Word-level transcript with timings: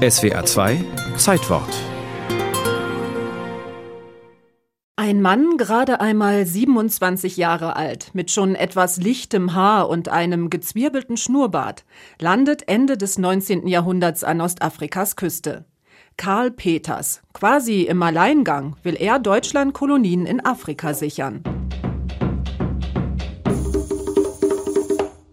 SWR 0.00 0.46
2 0.46 0.82
Zeitwort 1.18 1.68
Ein 4.96 5.20
Mann, 5.20 5.58
gerade 5.58 6.00
einmal 6.00 6.46
27 6.46 7.36
Jahre 7.36 7.76
alt, 7.76 8.08
mit 8.14 8.30
schon 8.30 8.54
etwas 8.54 8.96
lichtem 8.96 9.54
Haar 9.54 9.90
und 9.90 10.08
einem 10.08 10.48
gezwirbelten 10.48 11.18
Schnurrbart, 11.18 11.84
landet 12.18 12.66
Ende 12.66 12.96
des 12.96 13.18
19. 13.18 13.66
Jahrhunderts 13.66 14.24
an 14.24 14.40
Ostafrikas 14.40 15.16
Küste. 15.16 15.66
Karl 16.16 16.50
Peters, 16.50 17.20
quasi 17.34 17.82
im 17.82 18.02
Alleingang, 18.02 18.76
will 18.82 18.96
er 18.98 19.18
Deutschland 19.18 19.74
Kolonien 19.74 20.24
in 20.24 20.42
Afrika 20.42 20.94
sichern. 20.94 21.59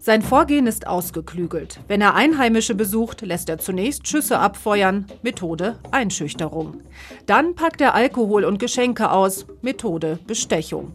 Sein 0.08 0.22
Vorgehen 0.22 0.66
ist 0.66 0.86
ausgeklügelt. 0.86 1.80
Wenn 1.86 2.00
er 2.00 2.14
Einheimische 2.14 2.74
besucht, 2.74 3.20
lässt 3.20 3.50
er 3.50 3.58
zunächst 3.58 4.08
Schüsse 4.08 4.38
abfeuern. 4.38 5.04
Methode 5.20 5.78
Einschüchterung. 5.90 6.80
Dann 7.26 7.54
packt 7.54 7.82
er 7.82 7.94
Alkohol 7.94 8.46
und 8.46 8.58
Geschenke 8.58 9.10
aus. 9.10 9.44
Methode 9.60 10.18
Bestechung. 10.26 10.92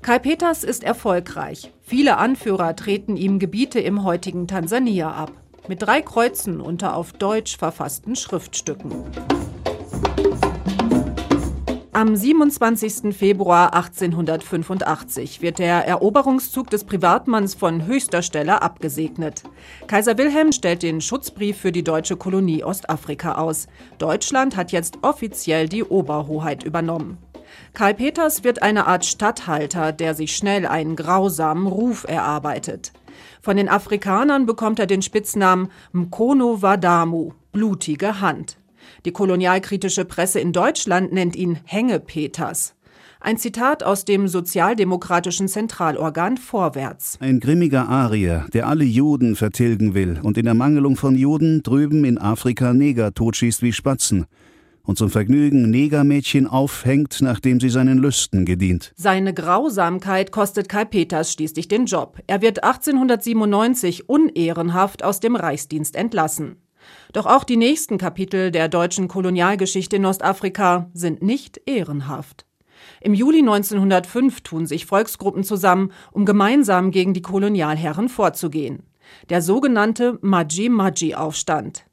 Kai 0.00 0.18
Peters 0.18 0.64
ist 0.64 0.84
erfolgreich. 0.84 1.70
Viele 1.82 2.16
Anführer 2.16 2.74
treten 2.76 3.18
ihm 3.18 3.38
Gebiete 3.38 3.78
im 3.78 4.04
heutigen 4.04 4.48
Tansania 4.48 5.10
ab. 5.10 5.32
Mit 5.68 5.82
drei 5.82 6.00
Kreuzen 6.00 6.62
unter 6.62 6.96
auf 6.96 7.12
Deutsch 7.12 7.58
verfassten 7.58 8.16
Schriftstücken. 8.16 9.04
Am 11.96 12.14
27. 12.14 13.16
Februar 13.16 13.72
1885 13.72 15.40
wird 15.40 15.58
der 15.58 15.86
Eroberungszug 15.86 16.68
des 16.68 16.84
Privatmanns 16.84 17.54
von 17.54 17.86
höchster 17.86 18.20
Stelle 18.20 18.60
abgesegnet. 18.60 19.44
Kaiser 19.86 20.18
Wilhelm 20.18 20.52
stellt 20.52 20.82
den 20.82 21.00
Schutzbrief 21.00 21.56
für 21.56 21.72
die 21.72 21.82
deutsche 21.82 22.18
Kolonie 22.18 22.62
Ostafrika 22.62 23.36
aus. 23.36 23.66
Deutschland 23.96 24.56
hat 24.56 24.72
jetzt 24.72 24.98
offiziell 25.00 25.70
die 25.70 25.84
Oberhoheit 25.84 26.64
übernommen. 26.64 27.16
Karl 27.72 27.94
Peters 27.94 28.44
wird 28.44 28.62
eine 28.62 28.86
Art 28.86 29.06
Statthalter, 29.06 29.92
der 29.92 30.12
sich 30.12 30.36
schnell 30.36 30.66
einen 30.66 30.96
grausamen 30.96 31.66
Ruf 31.66 32.04
erarbeitet. 32.06 32.92
Von 33.40 33.56
den 33.56 33.70
Afrikanern 33.70 34.44
bekommt 34.44 34.78
er 34.78 34.86
den 34.86 35.00
Spitznamen 35.00 35.70
Mkono 35.92 36.60
Wadamu, 36.60 37.32
blutige 37.52 38.20
Hand. 38.20 38.58
Die 39.06 39.12
kolonialkritische 39.12 40.04
Presse 40.04 40.40
in 40.40 40.52
Deutschland 40.52 41.12
nennt 41.12 41.36
ihn 41.36 41.58
Hängepeters. 41.64 42.74
Ein 43.20 43.38
Zitat 43.38 43.84
aus 43.84 44.04
dem 44.04 44.26
sozialdemokratischen 44.26 45.46
Zentralorgan 45.46 46.36
Vorwärts. 46.36 47.16
Ein 47.20 47.38
grimmiger 47.38 47.88
Arier, 47.88 48.46
der 48.52 48.66
alle 48.66 48.82
Juden 48.82 49.36
vertilgen 49.36 49.94
will 49.94 50.18
und 50.20 50.36
in 50.36 50.48
Ermangelung 50.48 50.96
von 50.96 51.14
Juden 51.14 51.62
drüben 51.62 52.04
in 52.04 52.18
Afrika 52.18 52.74
Neger 52.74 53.14
totschießt 53.14 53.62
wie 53.62 53.72
Spatzen 53.72 54.26
und 54.82 54.98
zum 54.98 55.08
Vergnügen 55.08 55.70
Negermädchen 55.70 56.48
aufhängt, 56.48 57.18
nachdem 57.20 57.60
sie 57.60 57.70
seinen 57.70 57.98
Lüsten 57.98 58.44
gedient. 58.44 58.92
Seine 58.96 59.32
Grausamkeit 59.32 60.32
kostet 60.32 60.68
Kai 60.68 60.84
Peters 60.84 61.32
schließlich 61.32 61.68
den 61.68 61.86
Job. 61.86 62.18
Er 62.26 62.42
wird 62.42 62.64
1897 62.64 64.08
unehrenhaft 64.08 65.04
aus 65.04 65.20
dem 65.20 65.36
Reichsdienst 65.36 65.94
entlassen. 65.94 66.56
Doch 67.12 67.26
auch 67.26 67.44
die 67.44 67.56
nächsten 67.56 67.98
Kapitel 67.98 68.50
der 68.50 68.68
deutschen 68.68 69.08
Kolonialgeschichte 69.08 69.96
in 69.96 70.06
Ostafrika 70.06 70.90
sind 70.92 71.22
nicht 71.22 71.60
ehrenhaft. 71.66 72.46
Im 73.00 73.14
Juli 73.14 73.38
1905 73.38 74.42
tun 74.42 74.66
sich 74.66 74.86
Volksgruppen 74.86 75.44
zusammen, 75.44 75.92
um 76.12 76.24
gemeinsam 76.24 76.90
gegen 76.90 77.14
die 77.14 77.22
Kolonialherren 77.22 78.08
vorzugehen. 78.08 78.82
Der 79.28 79.42
sogenannte 79.42 80.18
Maji-Maji-Aufstand. 80.22 81.86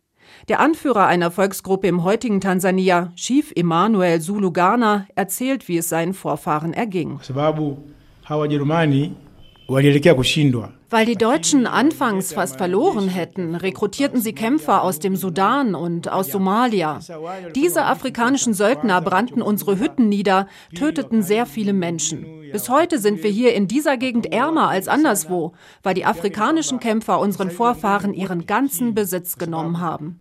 Der 0.47 0.59
Anführer 0.59 1.05
einer 1.07 1.31
Volksgruppe 1.31 1.88
im 1.88 2.03
heutigen 2.03 2.41
Tansania, 2.41 3.13
Chief 3.16 3.52
Emmanuel 3.55 4.19
Zulugana, 4.19 5.07
erzählt, 5.16 5.67
wie 5.67 5.78
es 5.78 5.89
seinen 5.89 6.13
Vorfahren 6.13 6.73
erging. 6.73 7.19
Weil 10.90 11.06
die 11.06 11.16
Deutschen 11.16 11.68
anfangs 11.68 12.34
fast 12.34 12.57
verloren 12.57 13.07
hätten, 13.07 13.56
rekrutierten 13.56 14.19
sie 14.19 14.34
Kämpfer 14.34 14.84
aus 14.84 15.00
dem 15.00 15.16
Sudan 15.16 15.74
und 15.74 16.12
aus 16.12 16.28
Somalia. 16.28 17.00
Diese 17.56 17.85
afrikanischen 17.85 18.53
Söldner 18.53 19.01
brannten 19.01 19.41
unsere 19.41 19.79
Hütten 19.79 20.09
nieder, 20.09 20.47
töteten 20.75 21.24
sehr 21.24 21.46
viele 21.46 21.74
Menschen. 21.74 22.25
Bis 22.51 22.69
heute 22.69 23.00
sind 23.00 23.24
wir 23.24 23.31
hier 23.31 23.56
in 23.56 23.68
dieser 23.68 23.97
Gegend 23.97 24.31
ärmer 24.31 24.69
als 24.69 24.88
anderswo, 24.88 25.53
weil 25.81 25.95
die 25.95 26.06
afrikanischen 26.06 26.80
Kämpfer 26.80 27.19
unseren 27.19 27.50
Vorfahren 27.50 28.13
ihren 28.13 28.45
ganzen 28.45 28.94
Besitz 28.94 29.38
genommen 29.38 29.80
haben. 29.80 30.19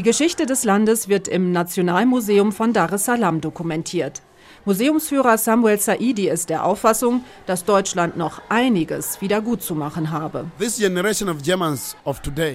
Die 0.00 0.04
Geschichte 0.04 0.46
des 0.46 0.64
Landes 0.64 1.10
wird 1.10 1.28
im 1.28 1.52
Nationalmuseum 1.52 2.52
von 2.52 2.72
Dar 2.72 2.90
es 2.90 3.04
Salaam 3.04 3.42
dokumentiert. 3.42 4.22
Museumsführer 4.64 5.36
Samuel 5.36 5.78
Saidi 5.78 6.30
ist 6.30 6.48
der 6.48 6.64
Auffassung, 6.64 7.22
dass 7.44 7.66
Deutschland 7.66 8.16
noch 8.16 8.40
einiges 8.48 9.20
wieder 9.20 9.42
gut 9.42 9.60
zu 9.60 9.74
machen 9.74 10.10
habe. 10.10 10.46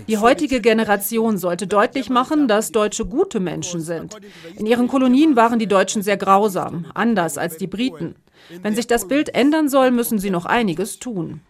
Die 0.07 0.17
heutige 0.17 0.59
Generation 0.59 1.37
sollte 1.37 1.67
deutlich 1.67 2.09
machen, 2.09 2.47
dass 2.47 2.71
Deutsche 2.71 3.05
gute 3.05 3.39
Menschen 3.39 3.79
sind. 3.79 4.17
In 4.55 4.65
ihren 4.65 4.87
Kolonien 4.87 5.35
waren 5.35 5.59
die 5.59 5.67
Deutschen 5.67 6.01
sehr 6.01 6.17
grausam, 6.17 6.87
anders 6.95 7.37
als 7.37 7.57
die 7.57 7.67
Briten. 7.67 8.15
Wenn 8.63 8.73
sich 8.73 8.87
das 8.87 9.07
Bild 9.07 9.35
ändern 9.35 9.69
soll, 9.69 9.91
müssen 9.91 10.17
sie 10.17 10.31
noch 10.31 10.47
einiges 10.47 10.97
tun. 10.97 11.41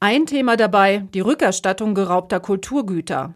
Ein 0.00 0.24
Thema 0.24 0.56
dabei, 0.56 1.04
die 1.12 1.20
Rückerstattung 1.20 1.94
geraubter 1.94 2.40
Kulturgüter. 2.40 3.34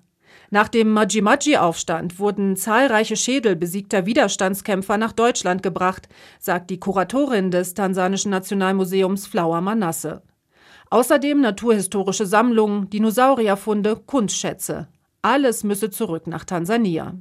Nach 0.53 0.67
dem 0.67 0.93
Maji-Maji-Aufstand 0.93 2.19
wurden 2.19 2.57
zahlreiche 2.57 3.15
Schädel 3.15 3.55
besiegter 3.55 4.05
Widerstandskämpfer 4.05 4.99
nach 4.99 5.13
Deutschland 5.13 5.63
gebracht, 5.63 6.09
sagt 6.41 6.71
die 6.71 6.81
Kuratorin 6.81 7.53
des 7.53 7.75
Tansanischen 7.75 8.33
Nationalmuseums 8.33 9.29
Flower 9.29 9.61
Manasse. 9.61 10.23
Außerdem 10.91 11.41
naturhistorische 11.41 12.27
Sammlungen, 12.27 12.91
Dinosaurierfunde, 12.91 13.95
Kunstschätze. 13.95 14.89
Alles 15.23 15.65
müsse 15.65 15.91
zurück 15.91 16.27
nach 16.27 16.45
Tansania. 16.47 17.13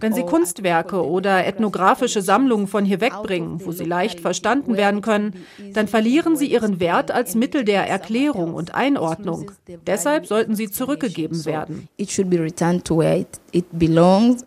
Wenn 0.00 0.12
Sie 0.12 0.22
Kunstwerke 0.22 1.06
oder 1.06 1.46
ethnografische 1.46 2.20
Sammlungen 2.20 2.66
von 2.66 2.84
hier 2.84 3.00
wegbringen, 3.00 3.64
wo 3.64 3.70
sie 3.70 3.84
leicht 3.84 4.18
verstanden 4.18 4.76
werden 4.76 5.02
können, 5.02 5.34
dann 5.72 5.86
verlieren 5.86 6.34
sie 6.34 6.50
ihren 6.50 6.80
Wert 6.80 7.12
als 7.12 7.36
Mittel 7.36 7.64
der 7.64 7.88
Erklärung 7.88 8.54
und 8.54 8.74
Einordnung. 8.74 9.52
Deshalb 9.86 10.26
sollten 10.26 10.56
sie 10.56 10.68
zurückgegeben 10.68 11.44
werden. 11.44 11.88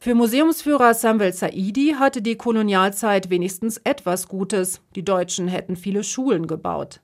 Für 0.01 0.15
Museumsführer 0.15 0.93
Samuel 0.93 1.31
Saidi 1.31 1.95
hatte 1.97 2.21
die 2.21 2.35
Kolonialzeit 2.35 3.29
wenigstens 3.29 3.77
etwas 3.85 4.27
Gutes. 4.27 4.81
Die 4.95 5.05
Deutschen 5.05 5.47
hätten 5.47 5.77
viele 5.77 6.03
Schulen 6.03 6.45
gebaut. 6.45 6.99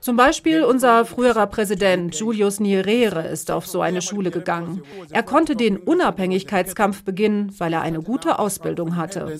Zum 0.00 0.16
Beispiel 0.16 0.64
unser 0.64 1.04
früherer 1.04 1.46
Präsident 1.46 2.14
Julius 2.16 2.58
Nyerere 2.58 3.28
ist 3.28 3.52
auf 3.52 3.68
so 3.68 3.80
eine 3.82 4.02
Schule 4.02 4.32
gegangen. 4.32 4.82
Er 5.10 5.22
konnte 5.22 5.54
den 5.54 5.76
Unabhängigkeitskampf 5.76 7.04
beginnen, 7.04 7.54
weil 7.58 7.72
er 7.72 7.82
eine 7.82 8.02
gute 8.02 8.40
Ausbildung 8.40 8.96
hatte. 8.96 9.38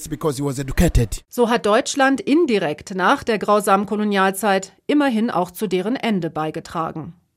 So 1.28 1.50
hat 1.50 1.66
Deutschland 1.66 2.20
indirekt 2.20 2.94
nach 2.94 3.24
der 3.24 3.38
grausamen 3.38 3.86
Kolonialzeit 3.86 4.74
immerhin 4.86 5.30
auch 5.30 5.50
zu 5.50 5.66
deren 5.66 5.96
Ende 5.96 6.30
beigetragen. 6.30 7.14